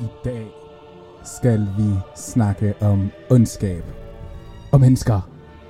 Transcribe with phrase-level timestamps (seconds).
[0.00, 0.46] I dag
[1.24, 3.84] skal vi snakke om ondskab.
[4.72, 5.20] Og mennesker.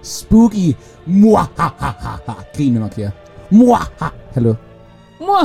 [0.02, 0.74] Spooky.
[1.06, 2.32] Muahahaha.
[2.56, 3.10] Grin med mig, Kira.
[3.50, 4.08] Muaha.
[4.32, 4.54] Hallo.
[5.20, 5.44] Mor!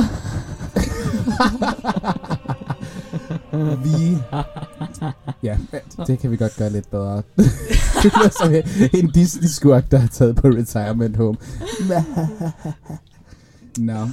[3.84, 4.18] Vi...
[5.42, 5.58] Ja,
[6.06, 7.16] det kan vi godt gøre lidt bedre.
[7.16, 7.44] det
[8.04, 8.52] lyder som
[9.00, 11.36] en Disney-skurk, der er taget på retirement home.
[13.78, 14.08] Nå.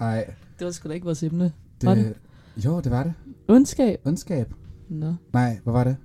[0.00, 0.24] Ej,
[0.58, 1.52] Det var sgu da ikke vores emne.
[1.82, 2.14] Var det...
[2.56, 3.12] Jo, det var det.
[3.48, 3.98] Ondskab.
[4.06, 4.54] Ondskab.
[4.88, 5.14] Nå.
[5.32, 5.96] Nej, hvad var det?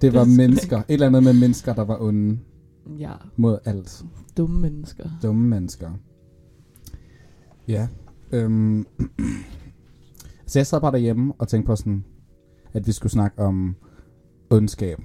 [0.00, 0.78] Det var mennesker.
[0.78, 2.38] Et eller andet med mennesker, der var onde
[2.98, 4.04] Ja, mod alt.
[4.36, 5.10] dumme mennesker.
[5.22, 5.90] Dumme mennesker.
[7.68, 7.88] Ja.
[8.32, 8.86] Øhm.
[10.46, 12.04] Så jeg sad bare derhjemme og tænkte på sådan,
[12.72, 13.76] at vi skulle snakke om
[14.50, 14.98] ondskab.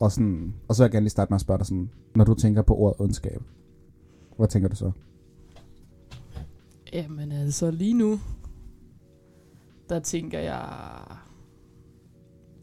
[0.00, 2.24] Og, sådan, og så vil jeg gerne lige starte med at spørge dig sådan, når
[2.24, 3.42] du tænker på ordet ondskab,
[4.36, 4.90] hvad tænker du så?
[6.92, 8.18] Jamen altså, lige nu,
[9.90, 10.66] der tænker jeg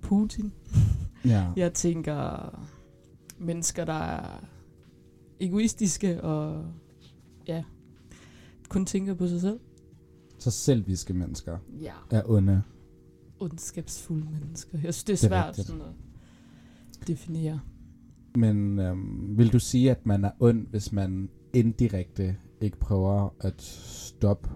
[0.02, 0.52] Putin.
[1.26, 1.52] Ja.
[1.56, 2.50] Jeg tænker
[3.40, 4.46] mennesker, der er
[5.40, 6.66] egoistiske og
[7.48, 7.64] ja,
[8.70, 9.60] kun tænker på sig selv.
[10.40, 12.64] Så selviske mennesker Ja, er onde.
[13.40, 14.80] ondskabsfulde mennesker.
[14.84, 15.68] Jeg synes, det er Det er svært rigtigt.
[15.68, 15.82] sådan
[17.02, 17.60] at definere.
[18.36, 23.62] Men øhm, vil du sige, at man er ond, hvis man indirekte ikke prøver at
[23.62, 24.50] stoppe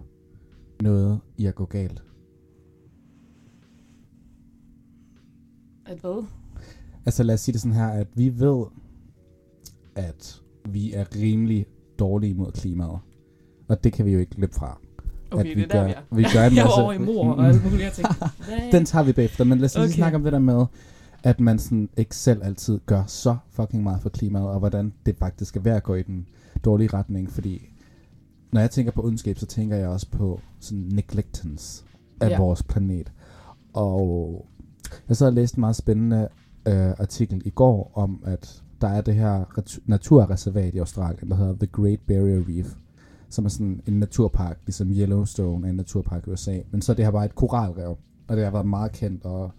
[0.81, 2.03] noget i at gå galt?
[5.91, 6.23] At hvad?
[7.05, 8.65] Altså lad os sige det sådan her, at vi ved,
[9.95, 11.65] at vi er rimelig
[11.99, 12.99] dårlige mod klimaet.
[13.69, 14.79] Og det kan vi jo ikke løbe fra.
[15.31, 16.15] Okay, at det er der, vi er.
[16.15, 17.45] vi gør en Jeg masse, var over i mor og.
[17.45, 17.53] Jeg
[17.93, 18.15] tænkte,
[18.47, 18.71] hvad?
[18.71, 19.93] Den tager vi bagefter, men lad os lige Okay.
[19.93, 20.65] snakke om det der med,
[21.23, 25.15] at man sådan ikke selv altid gør så fucking meget for klimaet, og hvordan det
[25.17, 26.27] faktisk er værd at gå i den
[26.65, 27.69] dårlige retning, fordi
[28.51, 31.83] når jeg tænker på ondskab, så tænker jeg også på sådan neglectance
[32.21, 32.37] af Ja.
[32.37, 33.11] vores planet.
[33.73, 34.45] Og
[35.09, 36.27] jeg så og læste en meget spændende
[36.67, 39.43] øh, artikel i går om, at der er det her
[39.85, 42.75] naturreservat i Australien, der hedder The Great Barrier Reef,
[43.29, 46.59] som er sådan en naturpark, ligesom Yellowstone er en naturpark i USA.
[46.71, 49.51] Men så er det her bare et koralrev, og det har været meget kendt, og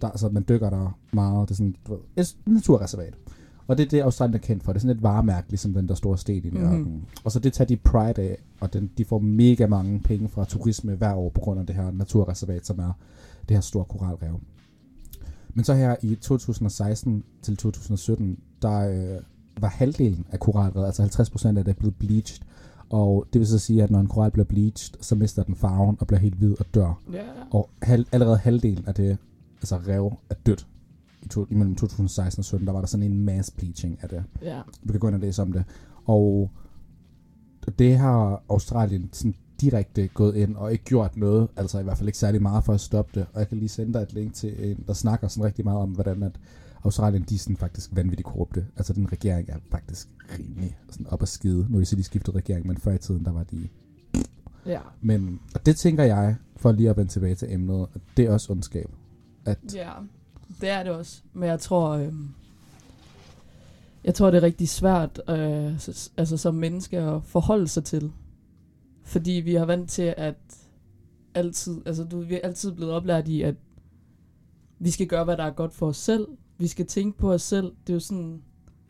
[0.00, 1.48] der, altså, man dykker der meget.
[1.48, 3.14] Det er sådan du ved, et naturreservat.
[3.66, 4.72] Og det er det, Australien er kendt for.
[4.72, 6.62] Det er sådan et varemærke, ligesom den der store sten i Mhm.
[6.62, 7.02] mm-hmm.
[7.24, 10.44] Og så det tager de pride af, og den, de får mega mange penge fra
[10.44, 12.92] turisme hver år på grund af det her naturreservat, som er
[13.48, 14.40] det her store koralrev.
[15.54, 19.20] Men så her i 2016 til 2017, der øh,
[19.60, 21.02] var halvdelen af koralrevet, altså
[21.52, 22.44] 50% af det, blevet bleached.
[22.90, 25.96] Og det vil så sige, at når en koral bliver bleached, så mister den farven
[26.00, 27.00] og bliver helt hvid og dør.
[27.12, 27.22] Ja.
[27.50, 29.18] Og hal- allerede halvdelen af det,
[29.56, 30.66] altså rev, er dødt.
[31.22, 34.24] I to- imellem 2016 og 17, der var der sådan en mass bleaching af det.
[34.42, 34.60] Ja.
[34.86, 35.64] Du kan gå ind og læse om det.
[36.04, 36.50] Og
[37.78, 42.08] det har Australien sådan direkte gået ind og ikke gjort noget, altså i hvert fald
[42.08, 43.26] ikke særlig meget for at stoppe det.
[43.32, 45.80] Og jeg kan lige sende dig et link til en, der snakker sådan rigtig meget
[45.80, 46.32] om, hvordan at
[46.84, 48.66] Australien, de er sådan faktisk vanvittigt korrupte.
[48.76, 50.08] Altså den regering er faktisk
[50.38, 51.66] rimelig sådan op at skide.
[51.68, 53.68] Nu er de så lige skiftet regering, men før i tiden, der var de...
[54.66, 54.80] Ja.
[55.00, 58.32] Men, og det tænker jeg, for lige at vende tilbage til emnet, at det er
[58.32, 58.90] også ondskab.
[59.44, 59.90] At, Ja,
[60.60, 61.22] det er det også.
[61.32, 62.12] Men jeg tror, øh,
[64.04, 65.72] jeg tror, det er rigtig svært øh,
[66.16, 68.12] altså, som menneske at forholde sig til.
[69.02, 70.36] Fordi vi har vant til, at
[71.34, 73.54] altid, altså, du, vi er altid blevet oplært i, at
[74.78, 76.28] vi skal gøre, hvad der er godt for os selv.
[76.58, 77.72] Vi skal tænke på os selv.
[77.86, 78.42] Det er jo sådan,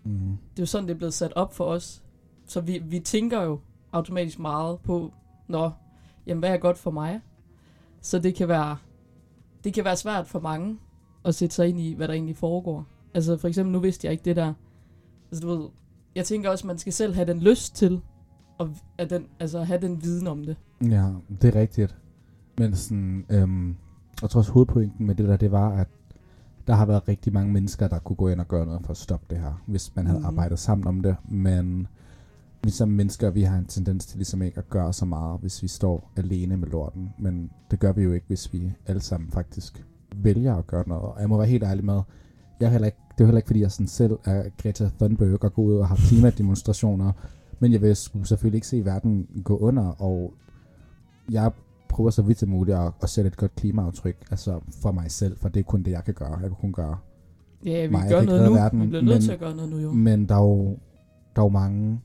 [0.05, 2.03] mm, det er jo sådan, det er blevet sat op for os.
[2.47, 3.61] Så vi, vi tænker jo
[3.93, 5.13] automatisk meget på,
[5.49, 5.71] nå,
[6.27, 7.21] jamen, hvad er godt for mig?
[8.01, 8.77] Så det kan være,
[9.65, 10.79] det kan være svært for mange
[11.25, 12.87] at sætte sig ind i, hvad der egentlig foregår.
[13.15, 14.55] Altså for eksempel, nu vidste jeg ikke det der.
[15.31, 15.69] Altså du ved,
[16.15, 18.01] jeg tænker også, man skal selv have den lyst til
[18.63, 18.69] at,
[18.99, 20.57] at den, altså, have den viden om det.
[20.83, 21.07] Ja,
[21.43, 21.97] det er rigtigt.
[22.59, 23.77] Men sådan, øhm,
[24.23, 25.89] jeg tror også hovedpointen med det der, det var, at
[26.67, 28.97] der har været rigtig mange mennesker, der kunne gå ind og gøre noget for at
[28.97, 30.27] stoppe det her, hvis man havde Mhm.
[30.27, 31.17] arbejdet sammen om det.
[31.29, 31.87] Men
[32.65, 35.63] vi som mennesker, vi har en tendens til ligesom ikke at gøre så meget, hvis
[35.63, 37.11] vi står alene med lorten.
[37.19, 41.03] Men det gør vi jo ikke, hvis vi alle sammen faktisk vælger at gøre noget.
[41.03, 42.01] Og jeg må være helt ærlig med,
[42.61, 45.45] jeg er heller ikke, det er heller ikke, fordi jeg sådan selv er Greta Thunberg
[45.45, 47.13] og går ud og har klimademonstrationer.
[47.63, 50.35] Men jeg vil selvfølgelig ikke se verden gå under, og
[51.31, 51.51] jeg
[51.89, 55.37] prøver så vidt som muligt at, at sætte et godt klimaaftryk, altså for mig selv,
[55.39, 56.33] for det er kun det, jeg kan gøre.
[56.33, 56.97] Jeg kan kun gøre.
[57.65, 58.55] Ja, vi jeg gør noget nu.
[58.55, 59.93] verden, vi bliver nødt til at gøre noget nu jo.
[59.93, 60.79] Men der er jo,
[61.37, 62.01] der er jo mange,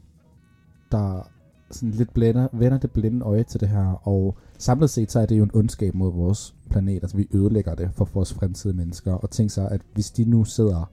[0.92, 1.30] der
[1.72, 5.26] sådan lidt blænder, vender det blinde øje til det her, og samlet set så er
[5.26, 9.14] det jo en ondskab mod vores planet, altså vi ødelægger det for vores fremtidige mennesker,
[9.14, 10.92] og tænk sig, at hvis de nu sidder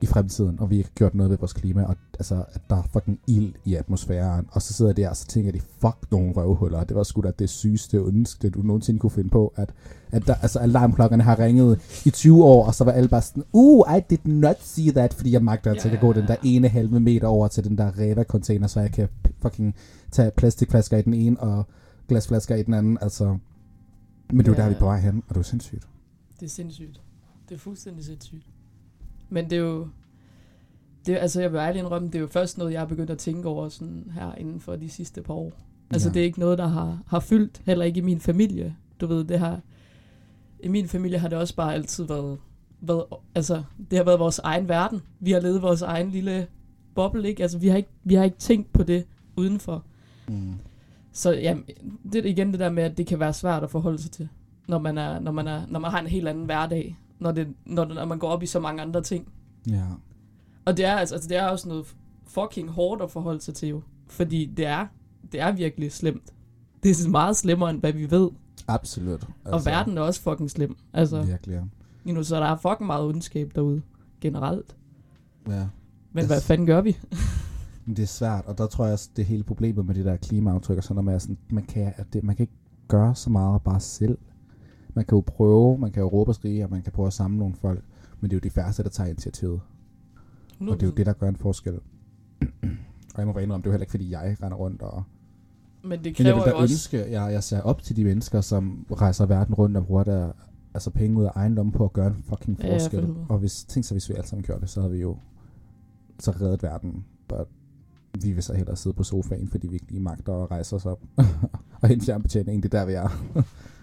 [0.00, 2.76] i fremtiden, og vi ikke har gjort noget ved vores klima, og altså, at der
[2.76, 5.96] er fucking ild i atmosfæren, og så sidder de der, og så tænker de, fuck
[6.10, 9.74] nogle røvhuller, det var sgu da det sygeste ønske, du nogensinde kunne finde på, at,
[10.10, 13.44] at der, altså, alarmklokkerne har ringet i 20 år, og så var alle bare sådan,
[13.52, 16.00] uh, I did not see that, fordi jeg magter at yeah.
[16.00, 19.08] gå den der ene halve meter over til den der Reva-container, så jeg kan
[19.42, 19.74] fucking
[20.10, 21.64] tage plastikflasker i den ene, og
[22.08, 23.38] glasflasker i den anden, altså,
[24.32, 25.88] men det er der, vi er på vej hen, og det er sindssygt.
[26.40, 27.00] Det er sindssygt.
[27.48, 28.46] Det er fuldstændig sindssygt.
[29.28, 29.88] Men det er jo...
[31.06, 33.10] Det, er, altså, jeg vil ærlig indrømme, det er jo først noget, jeg har begyndt
[33.10, 35.52] at tænke over sådan her inden for de sidste par år.
[35.90, 36.12] Altså, ja.
[36.12, 38.76] det er ikke noget, der har, har fyldt, heller ikke i min familie.
[39.00, 39.60] Du ved, det har...
[40.60, 42.38] I min familie har det også bare altid været,
[42.80, 43.04] været...
[43.34, 45.02] Altså, det har været vores egen verden.
[45.20, 46.46] Vi har levet vores egen lille
[46.94, 47.42] boble, ikke?
[47.42, 49.06] Altså, vi har ikke, vi har ikke tænkt på det
[49.36, 49.84] udenfor.
[50.28, 50.54] Mm.
[51.12, 51.56] Så ja,
[52.12, 54.28] det er igen det der med, at det kan være svært at forholde sig til,
[54.68, 57.48] når man, er, når man, er, når man har en helt anden hverdag når, det,
[57.64, 59.28] når, når man går op i så mange andre ting.
[59.70, 59.84] Ja.
[60.64, 61.96] Og det er, altså, altså, det er også noget
[62.26, 63.82] fucking hårdt at forholde sig til jo.
[64.08, 64.86] Fordi det er,
[65.32, 66.32] det er virkelig slemt.
[66.82, 68.30] Det er meget slemmere, end hvad vi ved.
[68.68, 69.26] Absolut.
[69.44, 70.76] Altså, og verden er også fucking slem.
[70.92, 71.62] Altså, virkelig, ja.
[72.06, 73.82] You know, så der er fucking meget ondskab derude,
[74.20, 74.76] generelt.
[75.48, 75.66] Ja.
[76.12, 76.96] Men det, hvad fanden gør vi?
[77.86, 80.76] det er svært, og der tror jeg også, det hele problemet med det der klimaaftryk
[80.76, 82.56] og sådan noget med, at sådan, man, kan, at det, man kan ikke
[82.88, 84.18] gøre så meget bare selv
[84.96, 87.12] man kan jo prøve, man kan jo råbe og skrige, og man kan prøve at
[87.12, 87.84] samle nogle folk,
[88.20, 89.60] men det er jo de færreste, der tager initiativet.
[90.60, 90.70] 100%.
[90.70, 91.74] Og det er jo det, der gør en forskel.
[93.14, 95.02] og jeg må bare indrømme, det er jo heller ikke, fordi jeg render rundt og...
[95.84, 96.74] Men det kræver men jeg vil da også...
[96.74, 100.32] ønske, jeg, jeg ser op til de mennesker, som rejser verden rundt og bruger der,
[100.74, 103.04] altså penge ud af egen lomme på at gøre en fucking forskel.
[103.04, 105.16] Ja, og hvis, tænk så, hvis vi alle sammen gjorde det, så havde vi jo
[106.18, 107.04] så reddet verden.
[107.28, 107.48] But
[108.22, 110.86] vi vil så hellere sidde på sofaen, fordi vi ikke lige magter at rejse os
[110.86, 111.02] op
[111.80, 112.62] og hente fjernbetjeningen.
[112.62, 113.08] Det er der, vi er.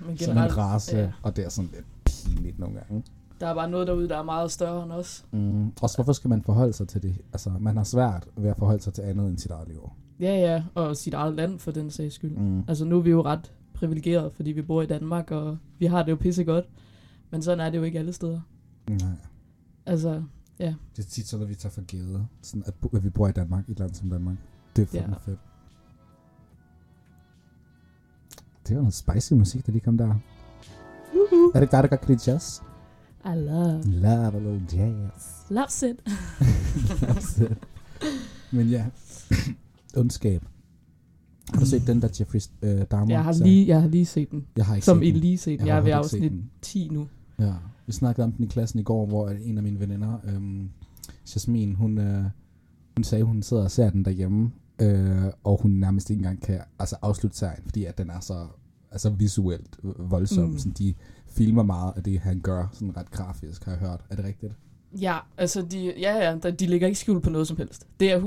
[0.07, 1.11] Men som en race, ja.
[1.21, 3.03] og det er sådan lidt pinligt nogle gange.
[3.39, 5.25] Der er bare noget derude, der er meget større end os.
[5.31, 5.71] Mm.
[5.81, 7.15] Også hvorfor skal man forholde sig til det?
[7.33, 9.89] Altså, man har svært ved at forholde sig til andet end sit eget liv.
[10.19, 12.37] Ja, ja, og sit eget land for den sags skyld.
[12.37, 12.63] Mm.
[12.67, 16.03] Altså, nu er vi jo ret privilegeret, fordi vi bor i Danmark, og vi har
[16.03, 16.65] det jo pisse godt.
[17.31, 18.41] Men sådan er det jo ikke alle steder.
[18.89, 19.09] Nej.
[19.85, 20.23] Altså,
[20.59, 20.73] ja.
[20.95, 23.31] Det er tit sådan, at vi tager for givet, sådan at, at vi bor i
[23.31, 24.35] Danmark, i et land som Danmark.
[24.75, 25.31] Det er fucking ja.
[25.31, 25.39] fedt.
[28.67, 30.15] Det var noget spicy musik, der lige kom der.
[31.13, 31.55] Uh-huh.
[31.55, 32.61] Er det dig, der godt kan lide jazz?
[33.25, 33.83] I love.
[33.83, 35.49] Love a little jazz.
[35.49, 35.99] Loves it.
[37.07, 37.57] Loves it.
[38.51, 38.85] Men ja,
[39.97, 40.45] ondskab.
[41.53, 43.13] Har du set den der Jeffrey øh, Dahmer?
[43.13, 44.45] Jeg har, lige, jeg har lige set den.
[44.57, 45.67] Jeg har ikke Som set I lige set den.
[45.67, 46.31] Jeg, jeg er ved afsnit
[46.61, 47.07] 10 nu.
[47.39, 47.53] Ja,
[47.85, 50.69] vi snakkede om den i klassen i går, hvor en af mine veninder, øhm,
[51.35, 52.23] Jasmin, hun, øh,
[52.97, 54.51] hun sagde, hun sidder og ser den derhjemme,
[54.81, 58.47] øh, og hun nærmest ikke engang kan altså, afslutte serien, fordi at den er så
[58.91, 60.49] altså, visuelt voldsom.
[60.49, 60.57] Mm.
[60.57, 60.93] Sådan, de
[61.27, 64.01] filmer meget af det, han gør, sådan ret grafisk, har jeg hørt.
[64.09, 64.53] Er det rigtigt?
[65.01, 67.87] Ja, altså de, ja, ja, de ligger ikke skjult på noget som helst.
[67.99, 68.19] Det er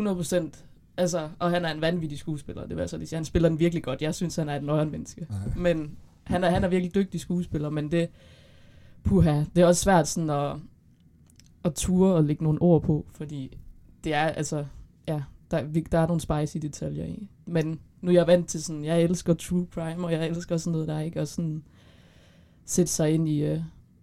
[0.52, 0.62] 100%
[0.96, 3.16] Altså, og han er en vanvittig skuespiller, det vil jeg så lige sige.
[3.16, 4.02] Han spiller den virkelig godt.
[4.02, 5.26] Jeg synes, han er et nøjeren menneske.
[5.31, 5.38] Nej.
[5.56, 8.08] Men han er, han er virkelig dygtig skuespiller, men det,
[9.02, 10.56] puha, det er også svært sådan at,
[11.64, 13.58] at ture og lægge nogle ord på, fordi
[14.04, 14.64] det er altså,
[15.08, 17.28] ja, der, der er nogle spicy detaljer i.
[17.46, 20.72] Men nu er jeg vant til sådan, jeg elsker true crime, og jeg elsker sådan
[20.72, 21.62] noget, der ikke og sådan
[22.64, 23.60] sætte sig ind i uh,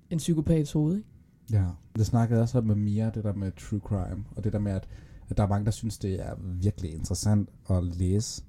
[0.09, 1.07] en psykopats hoved, ikke?
[1.51, 4.59] Ja, det snakkede jeg også med Mia, det der med true crime, og det der
[4.59, 4.87] med, at,
[5.29, 8.43] at der er mange, der synes, det er virkelig interessant at læse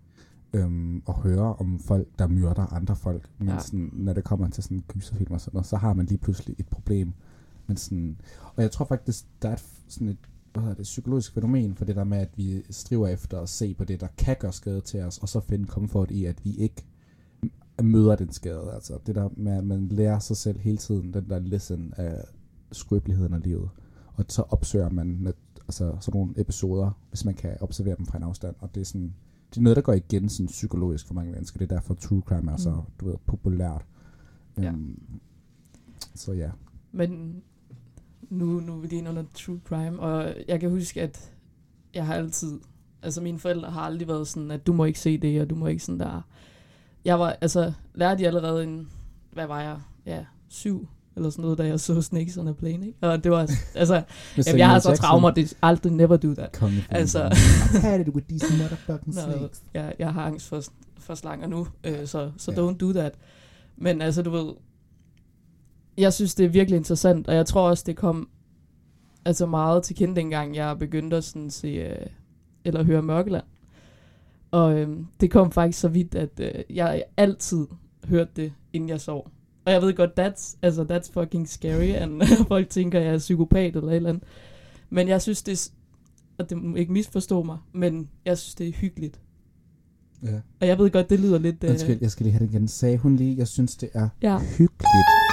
[0.55, 3.31] øhm, og høre om folk, der myrder andre folk.
[3.39, 3.59] Men ja.
[3.59, 6.57] sådan, når det kommer til sådan gyserfilm og sådan noget, så har man lige pludselig
[6.59, 7.13] et problem.
[7.67, 8.17] Men sådan,
[8.57, 10.19] og jeg tror faktisk, der er et, sådan et
[10.61, 13.75] hvad hedder det, psykologisk fænomen for det der med, at vi striver efter at se
[13.75, 16.55] på det, der kan gøre skade til os, og så finde komfort i, at vi
[16.55, 16.85] ikke
[17.83, 18.71] møder den skade.
[18.75, 22.25] Altså det der med, at man lærer sig selv hele tiden, den der lesson af
[22.73, 23.71] skrøbeligheden af livet.
[24.15, 25.33] Og så opsøger man
[25.69, 28.55] altså, sådan nogle episoder, hvis man kan observere dem fra en afstand.
[28.59, 29.15] Og det er sådan,
[29.51, 31.59] det er noget, der går igen sådan psykologisk for mange mennesker.
[31.59, 32.83] Det er derfor true crime er så, mm.
[33.01, 33.85] du ved, populært.
[34.59, 34.73] Ja.
[34.73, 34.99] Um,
[36.15, 36.51] så ja.
[36.93, 37.43] Men
[38.35, 41.33] nu, nu er vi lige under true crime, og jeg kan huske, at
[41.95, 42.61] jeg har altid,
[43.03, 45.55] altså mine forældre har aldrig været sådan, at du må ikke se det, og du
[45.55, 46.21] må ikke sådan der.
[47.05, 48.89] Jeg var, altså, lærte jeg allerede en,
[49.33, 52.87] hvad var jeg, ja, syv, eller sådan noget, da jeg så Snakes on a Plane,
[52.87, 52.99] ikke?
[53.01, 54.03] Og det var, altså,
[54.47, 56.63] jamen, jeg har så traumer, det er aldrig never do that.
[56.91, 59.63] Altså, I've had it with these motherfucking snakes.
[59.75, 60.63] jeg, jeg har angst for,
[60.99, 62.69] for slanger nu, øh, så, så yeah.
[62.69, 63.13] don't do that.
[63.77, 64.53] Men altså, du ved,
[65.99, 68.29] jeg synes, det er virkelig interessant, og jeg tror også, det kom
[69.25, 72.07] altså meget til kende dengang, jeg begyndte at sådan se, øh,
[72.65, 73.45] eller høre Mørkeland.
[74.51, 74.89] Og øh,
[75.21, 77.67] det kom faktisk så vidt, at øh, jeg altid
[78.05, 79.31] hørte det, inden jeg sov.
[79.67, 83.77] Og jeg ved godt, that's, altså, that's fucking scary, and folk tænker, jeg er psykopat
[83.77, 84.25] eller et eller andet.
[84.91, 85.71] Men jeg synes, det er,
[86.39, 89.21] og det må ikke misforstå mig, men jeg synes, det er hyggeligt.
[90.23, 90.41] Ja.
[90.61, 91.65] Og jeg ved godt, det lyder lidt...
[91.65, 92.69] øh, Undskyld, jeg skal lige have det igen.
[92.69, 95.24] Sagde hun lige, jeg synes, det er ja, hyggeligt.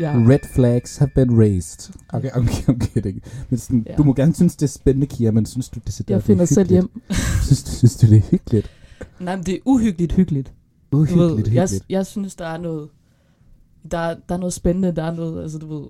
[0.00, 0.12] Ja.
[0.28, 1.94] Red flags have been raised.
[2.08, 3.22] Okay, okay, I'm kidding.
[3.50, 3.94] Men sådan, Ja.
[3.96, 6.70] du må gerne synes, det er spændende, Kira, men synes du, det, Jeg finder selv
[6.70, 7.00] hjem.
[7.46, 8.70] Synes, du, synes du, det er hyggeligt?
[9.20, 10.52] Nej, men det er uhyggeligt hyggeligt.
[10.92, 11.54] Du Uhyggeligt, ved, hyggeligt.
[11.54, 12.88] jeg, jeg synes, der er noget...
[13.90, 15.42] Der, der er noget spændende, der er noget...
[15.42, 15.86] Altså, du ved...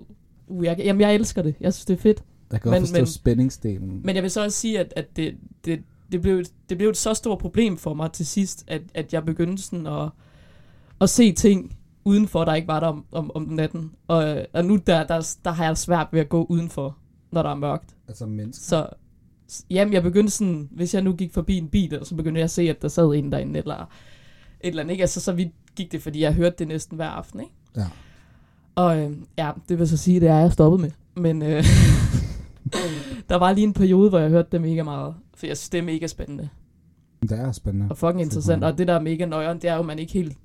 [0.47, 1.55] Uh, jeg, jamen, jeg elsker det.
[1.59, 2.23] Jeg synes, det er fedt.
[2.51, 4.01] jeg kan men- godt forstå men- spændingsdelen.
[4.03, 5.33] Men jeg vil så også sige, at, at det,
[5.65, 5.79] det,
[6.11, 9.13] det, blev, et- det blev et så stort problem for mig til sidst, at, at
[9.13, 10.09] jeg begyndte sådan at,
[11.01, 13.91] at se ting udenfor, der ikke var der om, om, om natten.
[14.07, 16.97] Og, og nu der, der, der har jeg svært ved at gå udenfor,
[17.31, 17.95] når der er mørkt.
[18.07, 18.63] altså mennesker.
[18.63, 18.89] Så
[19.69, 22.43] jamen, jeg begyndte sådan, hvis jeg nu gik forbi en bil, og så begyndte jeg
[22.43, 23.87] at se, at der sad en derinde, eller et
[24.61, 25.01] eller andet, ikke?
[25.01, 27.53] Altså, så vidt gik det, fordi jeg hørte det næsten hver aften, ikke?
[27.77, 27.85] Ja.
[28.75, 30.91] Og øh, ja, det vil så sige, det er jeg stoppet med.
[31.15, 31.63] Men øh,
[33.29, 35.15] der var lige en periode, hvor jeg hørte det mega meget.
[35.35, 36.49] For jeg synes, det er mega spændende.
[37.21, 37.87] Det er spændende.
[37.89, 38.63] Og fucking interessant.
[38.63, 40.37] Og det der er mega nøjeren, det er jo, at man ikke helt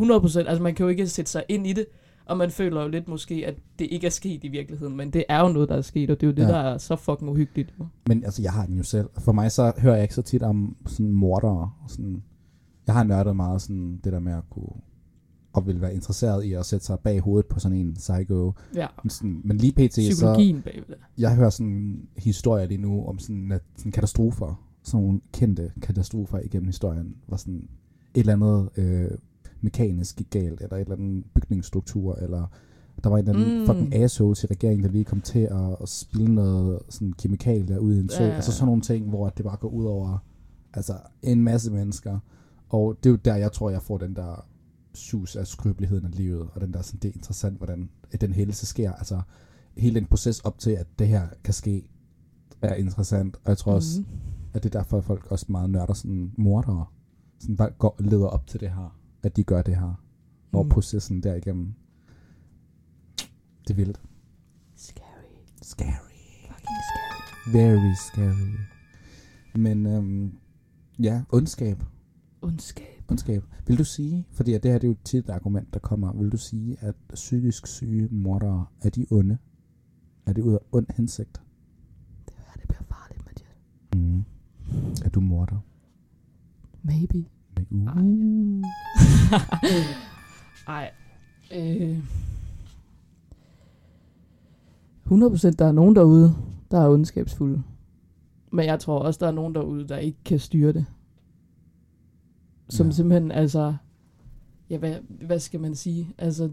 [0.00, 1.86] 100%, altså man kan jo ikke sætte sig ind i det.
[2.26, 4.96] Og man føler jo lidt måske, at det ikke er sket i virkeligheden.
[4.96, 6.48] Men det er jo noget, der er sket, og det er jo det, Ja.
[6.48, 7.74] der er så fucking uhyggeligt.
[8.08, 9.08] Men altså, jeg har den jo selv.
[9.18, 11.70] For mig så hører jeg ikke så tit om sådan mordere.
[11.88, 12.22] Sådan.
[12.86, 14.68] Jeg har nørdet meget sådan det der med at kunne
[15.52, 18.52] og vil være interesseret i at sætte sig bag hovedet på sådan en psycho.
[18.74, 18.86] Ja.
[19.02, 19.94] Men Sådan, men lige pt.
[19.94, 20.96] så, Psykologien bagved det.
[21.18, 24.64] jeg hører sådan historier lige nu om sådan, at, sådan katastrofer.
[24.82, 27.14] Sådan nogle kendte katastrofer igennem historien.
[27.28, 27.68] Var sådan
[28.14, 29.10] et eller andet øh,
[29.60, 32.46] mekanisk gik galt, eller et eller andet bygningsstruktur, eller
[33.04, 33.60] der var en eller anden Mm.
[33.60, 33.66] mm.
[33.66, 37.94] fucking asshole til regeringen, der lige kom til at, at spille noget sådan kemikalier ud
[37.94, 38.24] i en sø.
[38.24, 38.30] Ja.
[38.30, 40.18] Altså sådan nogle ting, hvor det bare går ud over
[40.74, 42.18] altså, en masse mennesker.
[42.68, 44.46] Og det er jo der, jeg tror, jeg får den der
[44.94, 47.88] sus af skrøbeligheden af livet, og den der sådan, det er interessant, hvordan
[48.20, 48.92] den hændelse sker.
[48.92, 49.20] Altså,
[49.76, 51.88] hele den proces op til, at det her kan ske,
[52.62, 53.36] er interessant.
[53.36, 54.08] Og jeg tror også, Mhm.
[54.54, 56.84] at det er derfor, at folk også meget nørder sådan mordere.
[57.38, 60.02] Sådan bare går, leder op til det her, at de gør det her.
[60.52, 60.68] Og Mhm.
[60.70, 61.74] processen derigennem.
[63.62, 64.00] Det er vildt.
[64.76, 65.04] Scary.
[65.62, 65.88] Scary.
[66.48, 67.52] Fucking scary.
[67.58, 68.56] Very scary.
[69.54, 70.38] Men øhm,
[70.98, 71.82] ja, ondskab.
[72.42, 73.04] Ondskab.
[73.10, 73.44] ondskab.
[73.66, 76.32] Vil du sige, fordi det her det er jo tit et argument, der kommer, vil
[76.32, 79.38] du sige, at psykisk syge mordere, er de onde?
[80.26, 81.42] Er det ud af ond hensigt?
[82.28, 83.56] Det her, det bliver farligt, Mathias.
[83.94, 84.24] Mm.
[85.04, 85.58] Er du morder?
[86.82, 87.24] Maybe.
[87.70, 87.86] Uh.
[87.86, 88.02] Ej.
[91.54, 91.98] øh.
[95.06, 96.34] 100% der er nogen derude,
[96.70, 97.62] der er ondskabsfulde.
[98.52, 100.86] Men jeg tror også, der er nogen derude, der ikke kan styre det.
[102.68, 102.92] Som Ja.
[102.92, 103.74] simpelthen, altså...
[104.70, 106.14] Ja, hvad, hvad skal man sige?
[106.18, 106.50] Altså,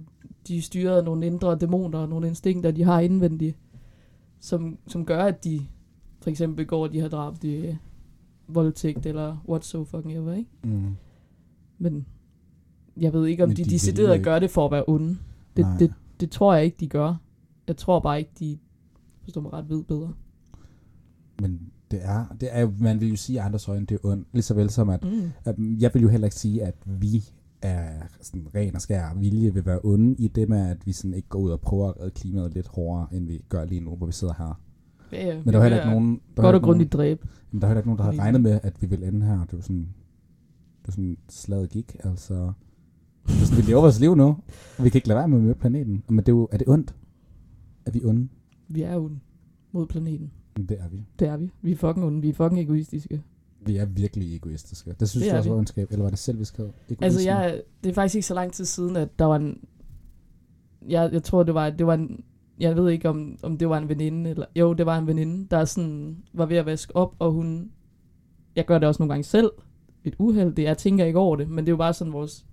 [0.47, 3.57] de er styret af nogle indre dæmoner og nogle instinkter, de har indvendigt,
[4.39, 5.61] som, som gør, at de
[6.21, 7.77] for eksempel begår de her drab, de
[8.47, 10.49] voldtægt eller what so fucking ever, ikke?
[10.63, 10.95] Mm.
[11.77, 12.05] Men
[12.97, 15.17] jeg ved ikke, om Men de, de decideret gør det for at være onde.
[15.57, 15.77] Det, Nej.
[15.77, 17.15] det, det tror jeg ikke, de gør.
[17.67, 18.57] Jeg tror bare ikke, de
[19.23, 20.13] forstår mig ret ved bedre.
[21.41, 21.59] Men
[21.91, 24.27] det er, det er man vil jo sige, at andres øjne det er ondt.
[24.33, 25.31] Lige så vel som, at, Mm.
[25.45, 27.23] at jeg vil jo heller ikke sige, at vi
[27.61, 27.89] er
[28.21, 31.27] sådan ren og skær vilje vil være onde i det med, at vi sådan ikke
[31.29, 34.05] går ud og prøver at redde klimaet lidt hårdere, end vi gør lige nu, hvor
[34.05, 34.59] vi sidder her.
[35.11, 37.25] Ja, ja, Men der er heller ikke nogen, der er Godt og grundigt dræb.
[37.51, 39.25] men der er heller ikke nogen, der har Lige regnet med, at vi vil ende
[39.25, 39.45] her.
[39.45, 39.87] Det er sådan,
[40.81, 42.51] det er sådan slaget gik, altså.
[43.27, 44.27] Vi lever vores liv nu,
[44.77, 46.03] og vi kan ikke lade være med at møde planeten.
[46.07, 46.95] Men det er, jo, er det ondt?
[47.85, 48.27] Er vi onde?
[48.67, 49.19] Vi er onde
[49.71, 50.31] mod planeten.
[50.57, 51.05] Det er vi.
[51.19, 51.51] Det er vi.
[51.61, 52.21] Vi er fucking onde.
[52.21, 53.23] Vi er fucking egoistiske.
[53.65, 54.95] Vi er virkelig egoistiske.
[54.99, 55.51] Det synes Det er også vi.
[55.51, 56.69] var ondskab, eller var det selviskhed?
[57.01, 59.59] Altså, jeg, det er faktisk ikke så lang tid siden, at der var en...
[60.87, 62.23] Jeg, jeg tror, det var, det var en...
[62.59, 64.45] Jeg ved ikke, om, om det var en veninde, eller...
[64.55, 67.71] Jo, det var en veninde, der sådan var ved at vaske op, og hun...
[68.55, 69.51] Jeg gør det også nogle gange selv.
[70.03, 72.45] Et uheld, det jeg tænker ikke over det, men det er jo bare sådan vores...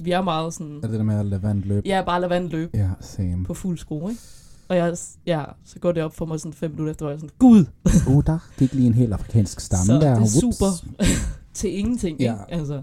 [0.00, 0.76] Vi er meget sådan...
[0.76, 1.88] Er det der med at lade vand løbe?
[1.88, 3.44] Er bare lade vand løbe Ja, same.
[3.44, 4.22] på fuld skrue, ikke?
[4.68, 7.16] Og jeg, ja, så går det op for mig sådan fem minutter efter, hvor jeg
[7.16, 7.64] er sådan, Gud!
[8.08, 10.14] Oh, der gik lige en helt afrikansk stamme Så der.
[10.14, 10.86] det er super.
[11.54, 12.32] til ingenting, Ja.
[12.32, 12.44] ikke?
[12.60, 12.82] Altså,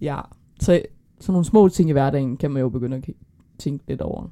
[0.00, 0.20] ja.
[0.60, 0.82] Så
[1.20, 3.04] sådan nogle små ting i hverdagen kan man jo begynde at
[3.58, 4.28] tænke lidt over.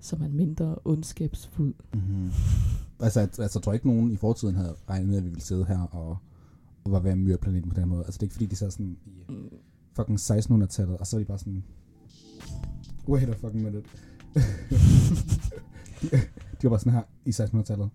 [0.00, 1.74] Så man mindre ondskabsfuld.
[1.94, 2.30] Mm-hmm.
[3.00, 5.64] Altså, altså, jeg tror ikke nogen i fortiden havde regnet med, at vi ville sidde
[5.64, 6.16] her og,
[6.84, 8.00] og var ved at planeten på den måde.
[8.04, 9.48] Altså, det er ikke fordi, de sad sådan i Mm.
[9.96, 11.64] Fucking 1600-tallet, og så er de bare sådan...
[13.08, 13.88] Wait a fucking minute.
[16.02, 16.10] de,
[16.62, 17.90] de var bare sådan her i 1600-tallet.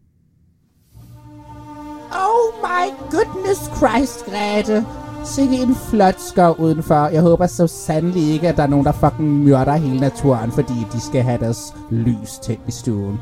[2.12, 4.86] Oh my goodness Christ, Grete.
[5.26, 7.08] Sikke en flot skov udenfor.
[7.08, 10.74] Jeg håber så sandelig ikke, at der er nogen, der fucking myrder hele naturen, fordi
[10.94, 13.18] de skal have deres lys tændt i stuen.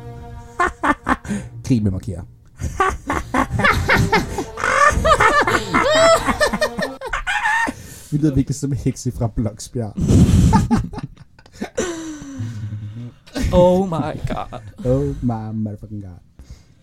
[1.66, 2.26] Krig med markere.
[8.12, 9.94] Vi lyder virkelig som hekse fra Bloksbjerg.
[13.54, 14.60] Oh my god.
[14.86, 16.20] Oh my motherfucking god.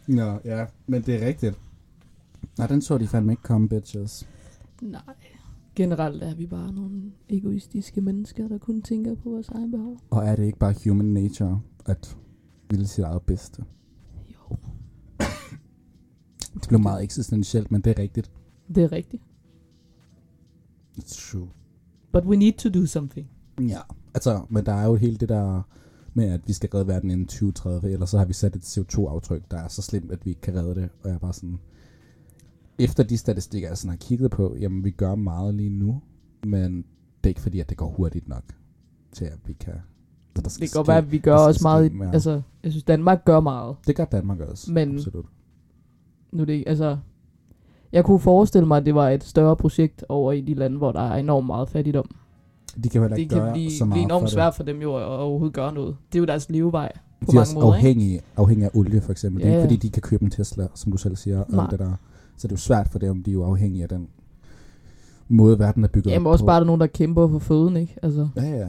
[0.06, 1.59] Nå, ja, men det er rigtigt.
[2.59, 4.28] Nej, den så de fandme ikke komme, bitches.
[4.83, 5.00] Nej.
[5.76, 9.99] Generelt er vi bare nogle egoistiske mennesker, der kun tænker på vores egen behov.
[10.11, 12.16] Og er det ikke bare human nature, at
[12.71, 13.62] ville sit eget bedste?
[14.35, 14.56] Jo,
[16.54, 18.30] Det blev meget eksistentielt, men det er rigtigt.
[18.75, 19.23] det er rigtigt.
[20.98, 21.48] It's true.
[22.12, 23.28] But we need to do something.
[23.60, 23.80] Ja,
[24.14, 25.62] altså, men der er jo hele det der
[26.14, 29.42] med, at vi skal redde verden inden 2030, ellers så har vi sat et CO2-aftryk,
[29.50, 30.88] der er så slemt, at vi ikke kan redde det.
[31.02, 31.58] Og jeg er bare sådan,
[32.78, 36.00] efter de statistikker, jeg sådan har kigget på, jamen vi gør meget lige nu,
[36.46, 36.84] men det
[37.24, 38.44] er ikke fordi, at det går hurtigt nok
[39.12, 39.74] til, at vi kan...
[40.36, 41.92] Der skal Det kan godt være, at vi gør der også meget...
[41.94, 42.12] mere.
[42.14, 43.76] Altså, jeg synes, Danmark gør meget.
[43.86, 45.26] Det gør Danmark også, Men- absolut.
[46.32, 46.98] Nu er det ikke, altså...
[47.92, 50.92] Jeg kunne forestille mig, at det var et større projekt over i de lande, hvor
[50.92, 52.10] der er enormt meget fattigdom.
[52.84, 54.54] De kan jo heller Det ikke kan gøre blive, så meget blive enormt for svært
[54.54, 55.96] for dem jo at overhovedet gøre noget.
[56.12, 57.26] Det er jo deres levevej på det.
[57.26, 57.76] De er mange også måder, ikke?
[57.76, 59.42] afhængige, afhængige af olie, for eksempel.
[59.42, 59.76] Det er Ja, ikke ja.
[59.76, 61.40] fordi, de kan købe en Tesla, som du selv siger.
[61.40, 61.92] Og det der.
[62.36, 64.08] Så det er jo svært for dem, de er jo afhængige af den
[65.28, 66.46] måde, verden er bygget Jamen op også på.
[66.46, 67.96] bare, der er nogen, der kæmper for føden, ikke?
[68.02, 68.68] Altså, Ja, ja.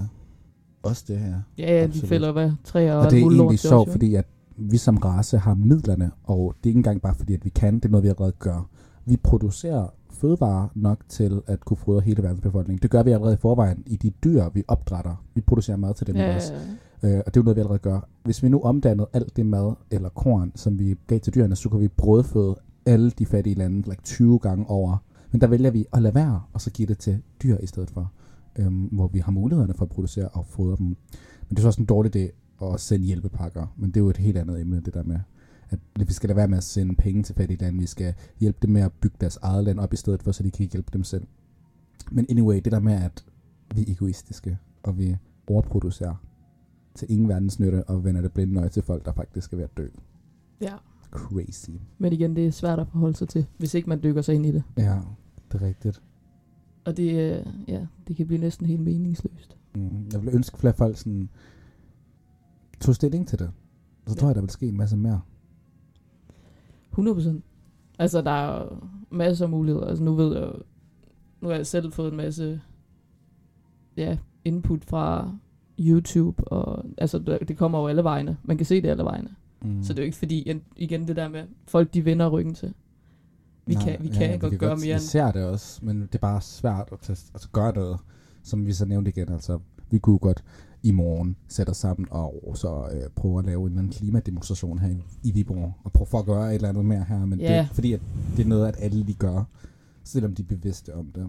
[0.84, 1.34] Også det her.
[1.58, 2.10] ja, ja, de Absolut.
[2.10, 2.52] fælder hvad?
[2.64, 4.26] Træer og, Og det er egentlig sjovt, jo, fordi at
[4.58, 7.76] vi som race har midlerne, og det er ikke engang bare fordi, at vi kan,
[7.76, 8.68] det er noget, vi allerede gør.
[9.08, 12.82] Vi producerer fødevarer nok til at kunne fodre hele verdens befolkning.
[12.82, 15.24] Det gør vi allerede i forvejen i de dyr, vi opdrætter.
[15.36, 16.54] Vi producerer mad til dem Ja, også.
[16.54, 16.60] ja,
[17.04, 18.00] Øh, og det er jo noget, vi allerede gør.
[18.24, 21.70] Hvis vi nu omdannede alt det mad eller korn, som vi gav til dyrene, så
[21.70, 24.98] kunne vi brødføde alle de fattige lande like 20 gange over.
[25.32, 27.90] Men der vælger vi at lade være, og så give det til dyr i stedet
[27.92, 28.12] for,
[28.60, 30.86] øhm, hvor vi har mulighederne for at producere og fodre dem.
[30.86, 30.96] Men
[31.50, 32.32] det er så også en dårlig idé
[32.66, 35.20] at sende hjælpepakker, men det er jo et helt andet emne, det der med,
[35.72, 37.80] at vi skal lade være med at sende penge til fattige lande.
[37.80, 40.44] Vi skal hjælpe dem med at bygge deres eget land op i stedet for, så
[40.44, 41.28] de kan hjælpe dem selv.
[42.12, 43.26] Men anyway, det der med, at
[43.76, 46.16] vi er egoistiske, og vi overproducerer
[46.96, 49.64] til ingen verdens nytte, og vender det blinde øje til folk, der faktisk er ved
[49.64, 49.88] at dø.
[50.62, 50.74] ja.
[51.12, 51.70] Crazy.
[51.98, 54.46] Men igen, det er svært at forholde sig til, hvis ikke man dykker sig ind
[54.46, 54.64] i det.
[54.78, 55.00] Ja,
[55.52, 56.02] det er rigtigt.
[56.86, 59.58] Og det, øh, ja, det kan blive næsten helt meningsløst.
[59.76, 60.08] Mm.
[60.14, 61.30] Jeg vil ønske, at flere folk sådan,
[62.82, 63.52] tog stilling til det.
[64.08, 64.20] Så Ja.
[64.20, 65.22] tror jeg, der vil ske en masse mere.
[66.98, 67.42] 100%.
[68.00, 69.88] Altså, der er masser af muligheder.
[69.88, 70.52] Altså, nu ved jeg
[71.42, 72.62] nu har jeg selv fået en masse
[73.98, 75.32] ja, input fra
[75.80, 78.38] YouTube, og altså, det kommer jo alle vegne.
[78.44, 79.30] Man kan se det alle vegne.
[79.62, 79.84] Mm.
[79.84, 82.54] Så det er jo ikke fordi, en- igen det der med, folk de vender ryggen
[82.56, 82.74] til.
[83.66, 86.16] Vi Nej, kan, vi kan vi godt gøre mere Vi ser det også, men det
[86.16, 87.98] er bare svært at tage, altså gøre noget,
[88.44, 89.30] som vi så nævnte igen.
[89.30, 89.60] Altså,
[89.92, 90.44] vi kunne godt
[90.84, 94.80] i morgen sætte os sammen og så øh, prøve at lave en eller anden klimademonstration
[94.80, 97.40] her i, i Viborg, og prøve for at gøre et eller andet mere her, men
[97.40, 97.62] det er Ja.
[97.64, 98.00] ikke fordi, at
[98.38, 99.44] det er noget, at alle de gør,
[100.04, 101.28] selvom de er bevidste om det.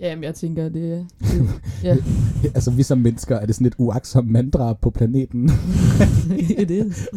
[0.00, 0.72] Jamen, jeg tænker, det,
[1.20, 1.48] det
[1.82, 1.96] ja,
[2.54, 5.50] altså, vi som mennesker, er det sådan et uaksomt mandra på planeten,
[6.62, 7.08] it is.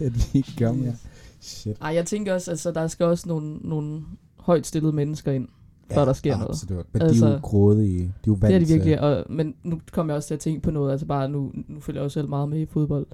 [0.00, 0.94] at vi ikke gør mere.
[1.40, 1.76] Shit.
[1.80, 4.02] Ej, jeg tænker også, altså, der skal også nogle, nogle
[4.36, 5.48] højt stillede mennesker ind,
[5.94, 6.48] før der sker noget.
[6.50, 6.86] Absolut.
[6.92, 7.98] Men altså, de er jo Altså, grådige.
[8.04, 10.26] De er jo vant Det er det til- virkelig, og, men nu kommer jeg også
[10.26, 12.60] til at tænke på noget, altså bare nu, nu følger jeg jo selv meget med
[12.60, 13.06] i fodbold.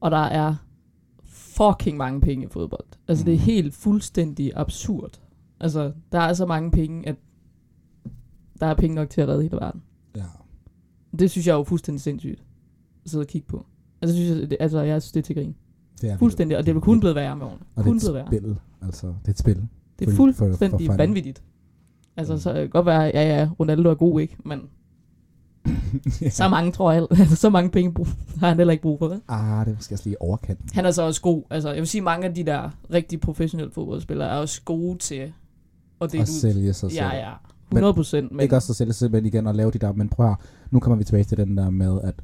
[0.00, 0.54] Og der er
[1.24, 2.84] fucking mange penge i fodbold.
[3.08, 3.44] Altså det er Mhm.
[3.44, 5.20] helt fuldstændig absurd.
[5.60, 7.16] Altså der er så mange penge, at
[8.60, 9.82] der er penge nok til at redde hele verden.
[10.16, 10.22] Ja.
[11.18, 12.44] Det synes jeg er jo fuldstændig sindssygt
[13.04, 13.66] at sidde og kigge på.
[14.02, 15.54] Altså, synes jeg, det, altså jeg synes, det er til grin.
[16.00, 17.58] Det er Fuldstændig, og det er kun blevet værre med årene.
[17.76, 18.56] Og Kun det er et spil.
[18.82, 19.68] Altså, det er et spil.
[19.98, 20.98] Det er for- for- for fuldstændig fun.
[20.98, 21.42] vanvittigt.
[22.16, 22.38] Altså, Mm.
[22.40, 24.36] så kan det godt være, ja, ja, Ronaldo er god, ikke?
[24.44, 24.60] Men
[26.30, 28.06] så mange, tror jeg, altså, så mange penge
[28.40, 29.20] har han heller ikke brug for, vel?
[29.28, 30.58] Ah, det er måske også lige overkant.
[30.74, 31.42] Han er så også god.
[31.50, 35.32] Altså, jeg vil sige, mange af de der rigtig professionelle fodboldspillere er også gode til
[36.00, 36.34] at dele At ud.
[36.40, 37.02] sælge sig selv.
[37.02, 37.32] Ja, ja.
[37.72, 38.32] 100 procent.
[38.32, 40.26] Men, Ikke også at sælge sig selv, men igen at lave de der, men prøv
[40.30, 40.36] at,
[40.70, 42.14] nu kommer vi tilbage til den der med, at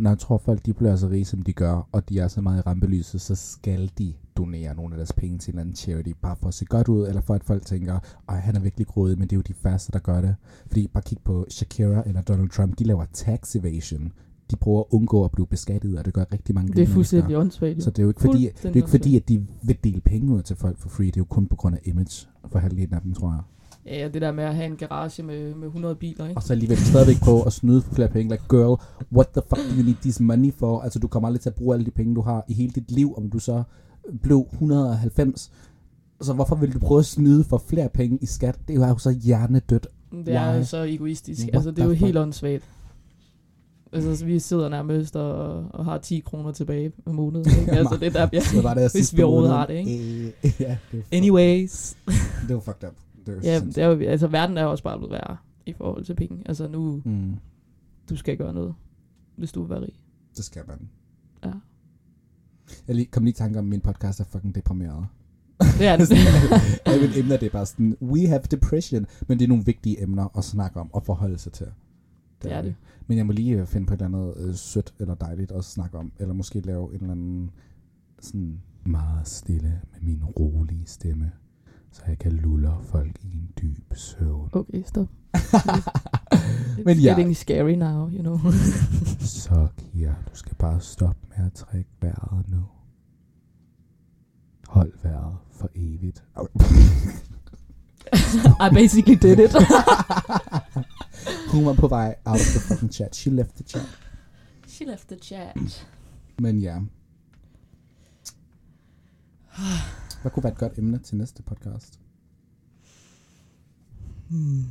[0.00, 2.40] når jeg tror folk, de bliver så rige, som de gør, og de er så
[2.40, 5.76] meget i rampelyset, så skal de donere nogle af deres penge til en eller anden
[5.76, 8.60] charity, bare for at se godt ud, eller for at folk tænker, ej, han er
[8.60, 10.36] virkelig grådig, men det er jo de færreste, der gør det.
[10.66, 14.12] Fordi bare kig på Shakira eller Donald Trump, de laver tax evasion.
[14.50, 17.36] De prøver at undgå at blive beskattet, og det gør rigtig mange det er fuldstændig
[17.36, 17.82] åndssvagt.
[17.82, 20.00] Så det er jo ikke fordi, det er jo ikke fordi, at de vil dele
[20.00, 21.06] penge ud til folk for free.
[21.06, 23.40] Det er jo kun på grund af image for halvdelen af dem, tror jeg.
[23.86, 26.36] Ja, det der med at have en garage med, med 100 biler, ikke?
[26.36, 28.32] Og så alligevel stadigvæk på at snyde for flere penge.
[28.32, 28.80] Like, girl,
[29.12, 30.80] what the fuck do you need this money for?
[30.80, 32.90] Altså, du kommer aldrig til at bruge alle de penge, du har i hele dit
[32.90, 33.62] liv, om du så
[34.22, 35.50] blev 190.
[36.20, 38.58] Så hvorfor vil du prøve at snyde for flere penge i skat?
[38.68, 39.86] Det er jo så hjernedødt.
[40.12, 40.58] Det er Why?
[40.58, 41.42] jo så egoistisk.
[41.44, 42.64] What altså, det er jo helt åndssvagt.
[43.92, 47.60] Altså, så vi sidder nærmest og, og har 10 kroner tilbage om måneden.
[47.60, 47.72] Ikke?
[47.78, 50.32] Altså, det er der, vi Det var det, Hvis vi overhovedet har det, ikke?
[50.44, 51.96] Øh, ja, det var, Anyways.
[52.48, 52.94] det var fucked up.
[53.26, 56.14] Det Ja, det er jo, altså, verden er også bare blevet værre i forhold til
[56.14, 56.42] penge.
[56.46, 57.34] Altså, nu, Mm,
[58.10, 58.74] du skal gøre noget,
[59.36, 59.94] hvis du vil være rig.
[60.36, 60.88] det skal man.
[61.44, 61.52] Ja.
[62.88, 65.06] Jeg lige, kom lige i tanke om, at min podcast er fucking deprimeret.
[65.78, 66.10] Det er det.
[66.84, 69.06] Alle mine emner, det er bare sådan, we have depression.
[69.28, 71.66] Men det er nogle vigtige emner at snakke om og forholde sig til.
[72.42, 72.74] Det er det.
[73.06, 75.64] Men jeg må lige øh, finde på et eller andet øh, sødt eller dejligt at
[75.64, 76.12] snakke om.
[76.18, 77.50] Eller måske lave en eller anden
[78.20, 81.32] sådan meget stille med min rolige stemme.
[81.92, 84.48] Så jeg kan lulle folk i en dyb søvn.
[84.52, 85.08] Okay, stop.
[85.36, 87.08] It's Men ja.
[87.08, 88.38] getting scary now, you know.
[89.20, 92.64] Så Kira, du skal bare stoppe med at trække vejret nu.
[94.68, 96.24] Hold vejret for evigt.
[98.66, 99.52] I basically did it.
[101.52, 103.16] Hun var på vej out of the fucking chat.
[103.16, 103.86] She left the chat.
[104.68, 105.86] She left the chat.
[106.38, 106.78] Men ja.
[110.22, 112.00] Hvad kunne være et godt emne til næste podcast?
[114.28, 114.64] Hmm.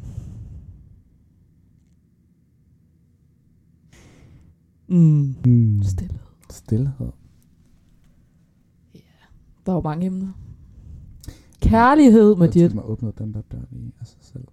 [4.88, 5.36] Mm.
[5.46, 5.84] Mm.
[5.84, 6.20] Stillhed.
[6.50, 7.12] Stilhed.
[9.66, 10.32] Der er jo mange emner.
[11.62, 12.70] Kærlighed, Jeg Majid.
[12.70, 14.44] har åbnet den der dør lige af sig selv.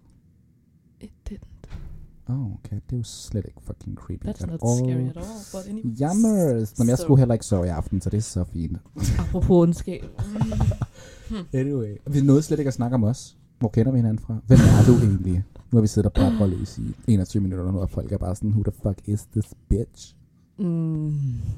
[2.28, 2.76] Oh, okay.
[2.76, 4.26] Det er jo slet ikke fucking creepy.
[4.26, 4.78] That's at not all.
[4.78, 5.26] scary at all.
[5.52, 6.00] But anyways.
[6.00, 6.78] Jammers.
[6.78, 8.78] Men jeg Så- skulle heller ikke sove i aften, så det er så fint.
[9.18, 10.04] Apropos ondskab.
[11.52, 11.96] Anyway.
[12.10, 13.36] Vi nåede slet ikke at snakke om os.
[13.58, 14.34] Hvor kender vi hinanden fra?
[14.46, 15.44] Hvem er du egentlig?
[15.72, 18.36] Nu har vi siddet og bare løs i 21 minutter nu, og folk er bare
[18.36, 20.14] sådan, who the fuck is this bitch?
[20.58, 21.14] Mm.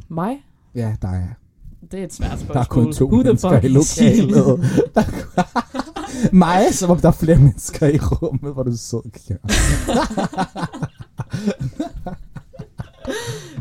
[0.09, 0.45] Mig?
[0.75, 1.27] Ja, er,
[1.91, 2.55] Det er et svært spørgsmål.
[2.55, 4.61] der er kun to Who the fuck i lokalet.
[6.33, 9.37] Mig, som om der er flere mennesker i rummet, hvor du så Kjær.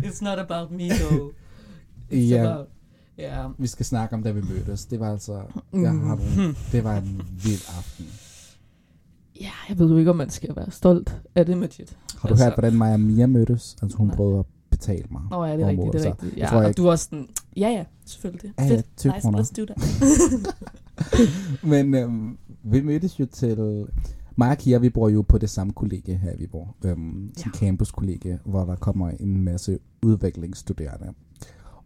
[0.04, 1.30] It's not about me, though.
[2.12, 2.42] It's Ja.
[2.52, 2.68] about...
[3.18, 3.48] Ja.
[3.58, 4.86] Vi skal snakke om, da vi mødtes.
[4.86, 5.82] Det var altså, Mm.
[5.84, 8.06] jeg har nogle, det var en vild aften.
[9.42, 11.86] Ja, jeg ved jo ikke, om man skal være stolt af det, Majid.
[12.20, 13.76] Har du Altså- hørt, hvordan mig og Mia mødtes?
[13.82, 14.16] Altså hun Nej.
[14.16, 15.22] prøvede at betale mig.
[15.32, 16.32] Nå ja, det er rigtigt, det er rigtigt.
[16.34, 18.54] jeg Ja, tror og ikke- du var sådan, ja ja, selvfølgelig.
[18.60, 19.44] Ja, ja, Fedt, 20 nice, kroner.
[19.44, 19.78] let's do that.
[21.72, 23.86] Men øhm, vi mødtes jo til...
[24.40, 26.76] Mig og Kira, vi bor jo på det samme kollegie her i Viborg.
[26.86, 27.52] Øhm, Ja.
[27.52, 31.14] campuskollegie, hvor der kommer en masse udviklingsstuderende.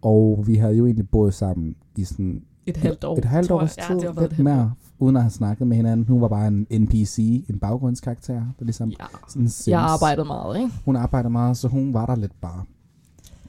[0.01, 3.59] Og vi havde jo egentlig boet sammen i sådan Et halvt år, et halvt tror
[3.59, 3.63] jeg.
[3.63, 5.77] års Ja, tid, det har været et lidt halvt mere, uden at have snakket med
[5.77, 6.07] hinanden.
[6.07, 7.17] Hun var bare en NPC,
[7.49, 9.67] en baggrundskarakter, der ligesom Ja, sådan Sims.
[9.67, 10.71] jeg arbejder meget, ikke?
[10.85, 12.63] Hun arbejder meget, så hun var der lidt bare.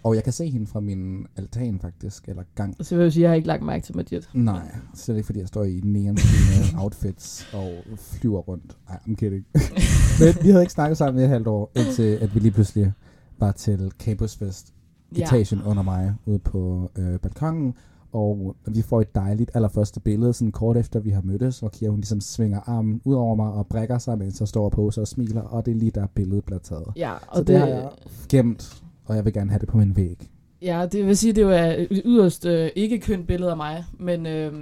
[0.04, 2.76] Og jeg kan se hende fra min altan faktisk, eller gang.
[2.80, 4.22] Så vil jeg sige, jeg har ikke lagt mærke til Majid.
[4.34, 4.62] Nej,
[5.06, 6.16] det er fordi, jeg står i neon
[6.82, 8.76] outfits og flyver rundt.
[8.88, 9.46] Nej, I'm kidding.
[10.20, 12.92] Men vi havde ikke snakket sammen i et halvt år, indtil at vi lige pludselig
[13.38, 14.74] var til campusfest
[15.16, 15.22] Ja.
[15.24, 17.74] etagen under mig ude på øh, balkongen.
[18.12, 21.90] Og vi får et dejligt allerførste billede, sådan kort efter vi har mødtes, hvor Kira
[21.90, 25.08] hun ligesom svinger armen ud over mig og brækker sig, mens jeg står poser og
[25.08, 26.84] smiler, og det er lige der billedet bliver taget.
[26.96, 27.90] Ja, og Så det, det, det har jeg
[28.28, 30.30] gemt, og jeg vil gerne have det på min væg.
[30.62, 33.84] ja, det vil sige, det jo er et yderst øh, ikke kønt billede af mig,
[33.98, 34.52] men øh,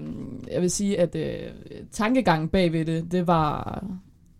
[0.52, 1.50] jeg vil sige, at øh,
[1.92, 3.84] tankegangen bagved det, det var,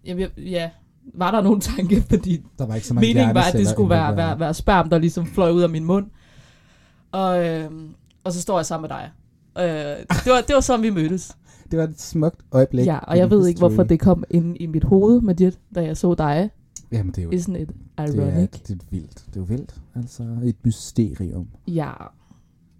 [0.05, 0.71] jeg, ja,
[1.15, 3.91] var der nogen tanke, fordi Der var ikke så mange meningen var, at det skulle
[3.91, 6.07] være, være, være sperm, der ligesom fløj ud af min mund.
[7.13, 7.71] Og, øh,
[8.25, 9.11] og så står jeg sammen med dig.
[9.59, 11.37] Øh, det, var, det var sådan, vi mødtes.
[11.71, 12.87] Det var et smukt øjeblik.
[12.87, 15.97] Ja, og jeg ved ikke, hvorfor det kom ind i mit hoved, Majid, da jeg
[15.97, 16.51] så dig.
[16.93, 18.51] Jamen, det er jo Isn't it det er, ironic?
[18.51, 19.15] det er vildt.
[19.27, 19.81] Det er jo vildt.
[19.95, 21.47] Altså, et mysterium.
[21.69, 21.91] Ja.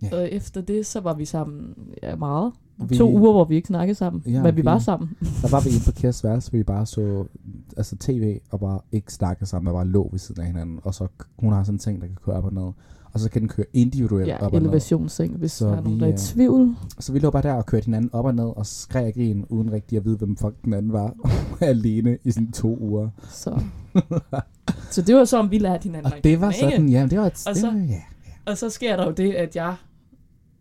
[0.03, 0.17] Ja.
[0.17, 2.53] Og efter det, så var vi sammen ja, meget.
[2.89, 5.09] Vi- To uger, hvor vi ikke snakkede sammen, Ja, men vi vi- var sammen.
[5.43, 7.27] Der var vi inde på Kærs værelse, hvor vi bare så
[7.77, 10.81] altså tv, og bare ikke snakkede sammen, og bare lå ved siden af hinanden.
[10.83, 11.07] Og så
[11.39, 12.71] hun har sådan en ting, der kan køre op og ned.
[13.13, 16.01] Og så kan den køre individuelt Ja, op og elevationsseng, hvis Så der er nogen,
[16.01, 16.77] der er i øh, tvivl.
[16.99, 19.45] Så vi lå bare der og kørte hinanden op og ned, og skreg og grin,
[19.49, 21.15] uden rigtig at vide, hvem fuck den anden var.
[21.61, 23.09] Alene i sådan to uger.
[23.31, 23.61] Så.
[24.91, 26.13] så det var sådan, vi lærte hinanden.
[26.13, 26.59] Og det var ikke?
[26.77, 27.45] sådan, ja, det var et...
[27.49, 28.01] Og så- var, ja.
[28.47, 29.75] Og så sker der jo det, at jeg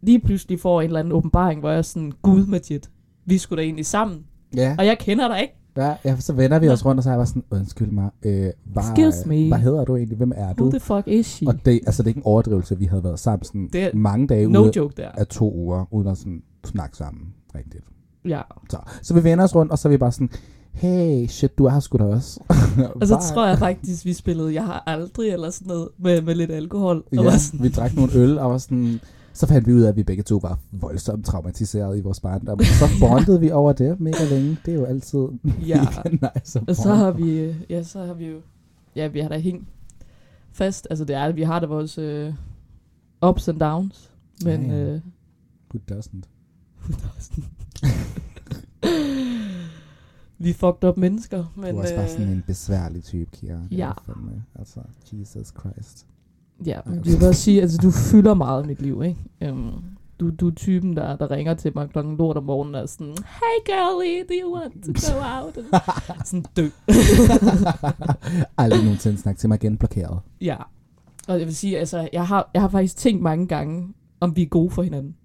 [0.02, 2.80] lige pludselig får en eller anden åbenbaring, hvor jeg er sådan, gud Majid,
[3.26, 4.26] vi skulle da egentlig sammen.
[4.56, 5.54] Ja, Og jeg kender dig ikke.
[5.86, 8.10] Ja, ja, så vender vi os rundt, og så er jeg bare sådan, undskyld mig,
[8.26, 9.48] øh, hvad, Excuse me.
[9.48, 10.18] hvad hedder du egentlig?
[10.18, 10.70] Hvem er Who du?
[10.72, 11.48] the fuck is she?
[11.48, 13.90] Og det, altså, det er ikke en overdrivelse, vi havde været sammen sådan Det er
[13.94, 15.10] mange dage No ude joke der.
[15.10, 17.22] af to uger, uden at sådan snakke sammen
[17.56, 17.84] rigtigt.
[18.26, 18.42] Ja.
[18.70, 20.30] Så, så vi vender os rundt, og så er vi bare sådan,
[20.74, 22.40] hey, shit, du er her sgu da også.
[23.02, 26.36] Og så tror jeg faktisk, vi spillede Jeg har aldrig, eller sådan noget, med, med
[26.36, 26.98] lidt alkohol.
[27.18, 29.00] Og Ja, sådan, vi drak nogle øl, og var sådan,
[29.34, 32.60] så fandt vi ud af, at vi begge to var voldsomt traumatiseret i vores barndom.
[32.64, 34.58] Så bondede vi over det mega længe.
[34.66, 35.28] Det er jo altid
[35.68, 35.82] Ja.
[36.12, 38.42] mega nice Og så har vi, øh, ja, så har vi jo,
[38.96, 39.68] ja, vi har da hængt
[40.52, 40.88] fast.
[40.90, 42.34] Altså det er, vi har da vores øh,
[43.28, 44.12] ups and downs.
[44.44, 44.84] Men Ja, ja.
[44.94, 45.02] øh,
[45.74, 46.24] Who doesn't?
[50.38, 51.54] vi er fucked up mennesker.
[51.56, 53.60] Men, du er også bare øh, sådan en besværlig type, Kira.
[53.72, 53.92] Ja.
[54.06, 54.80] Fandme, altså,
[55.14, 56.06] Jesus Christ.
[56.66, 59.52] Ja, men jeg vil også sige, altså du fylder meget i mit liv, ikke?
[59.54, 59.84] Um,
[60.20, 63.16] du, du er typen, der, der ringer til mig klokken lort om morgenen og sådan,
[63.26, 65.58] Hey girlie, do you want to go out?
[66.28, 66.70] sådan dø.
[68.58, 70.20] Aldrig nogensinde snakke til mig igen blokeret.
[70.42, 70.56] ja.
[71.28, 74.42] Og jeg vil sige, altså, jeg har, jeg har faktisk tænkt mange gange, om vi
[74.42, 75.16] er gode for hinanden.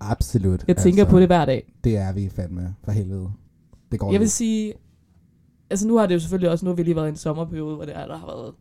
[0.00, 0.64] Absolut.
[0.68, 1.72] Jeg tænker altså, på det hver dag.
[1.84, 3.30] Det er vi fandme, for helvede.
[3.92, 4.32] Det går Jeg vil lidt.
[4.32, 4.72] sige,
[5.70, 7.76] altså nu har det jo selvfølgelig også, nu har vi lige været i en sommerperiode,
[7.76, 8.54] hvor det er, der har været,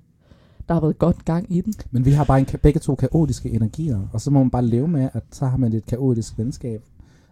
[0.67, 1.73] der har været godt gang i den.
[1.91, 4.87] Men vi har bare en, begge to kaotiske energier, og så må man bare leve
[4.87, 6.81] med, at så har man et kaotisk venskab,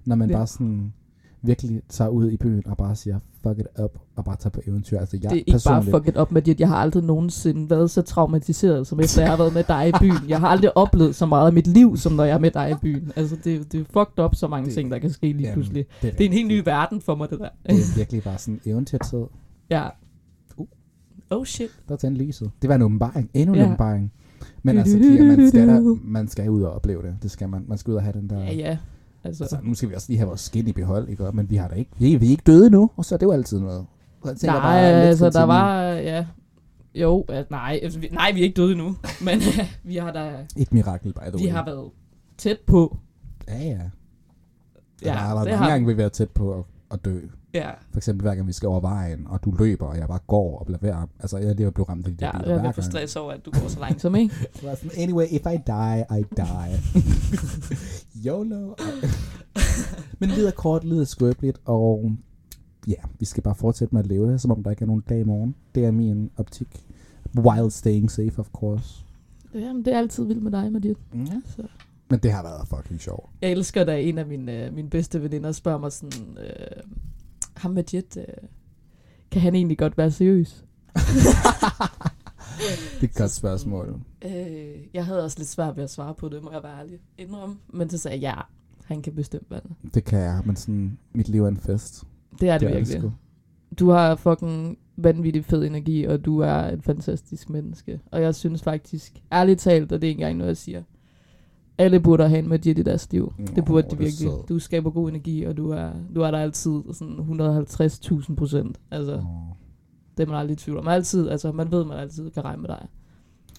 [0.06, 0.36] når man Ja.
[0.36, 0.93] bare sådan
[1.41, 4.62] virkelig tager ud i byen og bare siger, fuck it up, og bare tager på
[4.67, 5.00] eventyr.
[5.00, 6.60] Altså jeg det er ikke bare fuck it op med det.
[6.60, 9.91] Jeg har aldrig nogensinde været så traumatiseret, som efter jeg har været med dig i
[10.00, 10.30] byen.
[10.30, 12.72] Jeg har aldrig oplevet så meget af mit liv, som når jeg er med dig
[12.72, 13.12] i byen.
[13.15, 15.54] Altså, det, det er fucked up så mange Det- ting, der kan ske lige Jamen,
[15.54, 15.86] pludselig.
[16.02, 17.50] det, Det er en helt ny verden for mig, det der.
[17.69, 19.24] Det er virkelig bare sådan eventyrtid.
[19.69, 19.84] Ja.
[21.36, 21.69] Oh shit.
[21.89, 22.52] Der tændte lyset.
[22.62, 23.30] Det var en åbenbaring.
[23.34, 23.65] Endnu en Ja.
[23.65, 24.12] åbenbaring.
[24.63, 27.15] Men altså, Kira, man skal, da, man skal ud og opleve det.
[27.24, 27.65] Det skal man.
[27.67, 28.39] Man skal ud og have den der...
[28.39, 28.78] Ja, ja.
[29.24, 31.24] Altså, Altså, nu skal vi også lige have vores skin i behold, ikke?
[31.34, 33.26] Men vi har da ikke, vi, vi er ikke døde nu, og så er det
[33.26, 33.86] jo altid noget.
[34.36, 36.26] Så nej, bare, altså, der var, ja.
[36.96, 38.96] Jo, altså, nej, altså, vi, nej, vi er ikke døde endnu.
[39.26, 39.39] Men
[39.84, 41.41] vi har da, Et mirakel, by the way.
[41.43, 41.91] vi har været
[42.38, 42.98] tæt på.
[43.48, 43.80] Ja, ja.
[45.04, 47.19] Ja, der har været det mange har gange, vi har været tæt på at, dø.
[47.53, 50.19] Ja, For eksempel hver gang vi skal over vejen, og du løber, og jeg bare
[50.27, 50.89] går og bliver ved.
[50.89, 52.86] at- Altså, jeg er lige blevet ramt af de der ja biler jeg er lidt
[52.86, 54.36] stress over, at du går så langsomt, ikke?
[55.03, 57.03] Anyway, if I die, I die.
[58.25, 58.73] YOLO.
[60.19, 62.12] Men livet er kort, livet er skrøbeligt, og
[62.88, 65.03] ja, vi skal bare fortsætte med at leve det, som om der ikke er nogen
[65.10, 65.56] dag i morgen.
[65.75, 66.88] Det er min optik.
[67.38, 69.06] While staying safe, of course.
[69.56, 70.97] Jamen, det er altid vildt med dig, Mathias.
[71.15, 71.41] Ja.
[71.45, 71.63] Så.
[72.10, 73.30] Men det har været fucking sjovt.
[73.42, 76.84] Jeg elsker, da en af mine, øh, mine bedste veninder spørger mig sådan, øh,
[77.58, 78.24] ham Jet, øh,
[79.32, 80.66] kan han egentlig godt være seriøs?
[83.02, 84.02] Det er et godt spørgsmål.
[84.26, 84.32] Øh,
[84.94, 87.56] jeg havde også lidt svært ved at svare på det, må jeg være ærlig indrømme.
[87.74, 88.42] Men så sagde jeg, ja,
[88.86, 89.94] han kan bestemt være det.
[89.94, 92.04] Det kan jeg, men sådan, mit liv er en fest.
[92.39, 93.12] Det er det, er virkelig.
[93.80, 98.00] Du har fucking vanvittig fed energi, og du er et fantastisk menneske.
[98.12, 100.84] Og jeg synes faktisk, ærligt talt, og det er ikke engang noget, jeg siger,
[101.78, 103.34] alle burde have en Majid i deres liv.
[103.40, 104.18] Nå, det burde de det virkelig.
[104.32, 104.50] sødt.
[104.50, 108.80] Du skaber god energi, og du er, du er der altid sådan 150.000 procent.
[108.92, 109.22] Altså, Åh.
[110.18, 110.88] det er man aldrig i tvivl om.
[110.88, 112.88] Altid, altså, man ved, man altid kan regne med dig.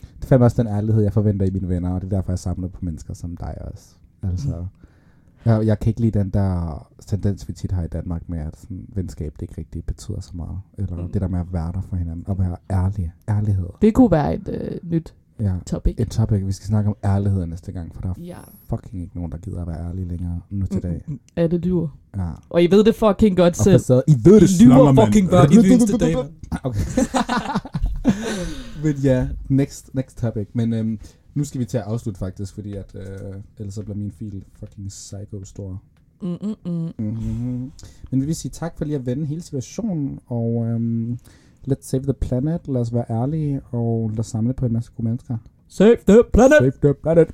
[0.00, 2.32] Det er fandme også den ærlighed, jeg forventer i mine venner, og det er derfor,
[2.32, 3.94] jeg samler på mennesker som dig også.
[4.22, 5.50] Altså, Mm.
[5.50, 8.56] jeg, jeg kan ikke lide den der tendens, vi tit har i Danmark med, at
[8.60, 10.58] sådan, venskab det ikke rigtig betyder så meget.
[10.78, 11.12] Eller Mm.
[11.12, 13.12] det der med at være der for hinanden, og være ærlig.
[13.28, 13.66] Ærlighed.
[13.82, 15.52] Det kunne være et øh, nyt Ja.
[15.66, 15.94] topic.
[15.98, 18.36] Et topic, vi skal snakke om ærlighed næste gang, for der er Ja.
[18.70, 21.02] fucking ikke nogen, der gider at være ærlige længere nu til dag.
[21.08, 21.88] Mm, Er det lyver?
[22.16, 22.30] Ja.
[22.50, 23.78] Og I ved det fucking godt selv.
[23.78, 25.56] så I ved det, I lyver fucking bare i
[25.98, 26.28] dage, mand.
[26.64, 26.80] Okay.
[28.84, 30.46] Men ja, next, next topic.
[30.52, 30.98] Men øhm,
[31.34, 34.44] nu skal vi til at afslutte faktisk, fordi at, øh, ellers så bliver min fil
[34.58, 35.82] fucking psycho stor.
[36.22, 36.92] Mm, mm, mm.
[36.98, 37.72] Mm-hmm.
[38.10, 41.18] Men vi vil sige tak for lige at vende hele situationen, og øhm,
[41.66, 44.90] let's save the planet, lad os være ærlige, og lad os samle på en masse
[44.96, 45.36] gode mennesker.
[45.68, 46.58] Save the planet!
[46.58, 47.28] Save the planet!